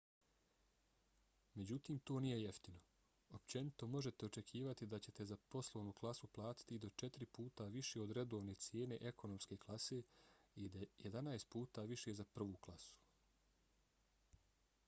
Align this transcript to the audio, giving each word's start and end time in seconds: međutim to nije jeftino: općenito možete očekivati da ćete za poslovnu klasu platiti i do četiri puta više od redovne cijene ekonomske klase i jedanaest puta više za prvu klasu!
međutim 1.59 1.99
to 2.09 2.15
nije 2.23 2.37
jeftino: 2.43 2.79
općenito 3.39 3.87
možete 3.95 4.25
očekivati 4.31 4.85
da 4.93 4.99
ćete 5.07 5.25
za 5.33 5.37
poslovnu 5.49 5.93
klasu 6.01 6.27
platiti 6.39 6.75
i 6.75 6.79
do 6.87 6.91
četiri 7.03 7.25
puta 7.39 7.67
više 7.77 8.01
od 8.07 8.11
redovne 8.21 8.55
cijene 8.55 8.97
ekonomske 9.13 9.57
klase 9.67 10.01
i 10.55 10.69
jedanaest 11.05 11.49
puta 11.49 11.85
više 11.95 12.13
za 12.23 12.29
prvu 12.33 12.57
klasu! 12.57 12.95